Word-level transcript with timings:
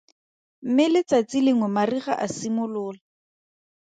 Mme 0.67 0.85
letsatsi 0.93 1.37
lengwe 1.45 1.67
mariga 1.75 2.13
a 2.25 2.27
simolola. 2.35 3.01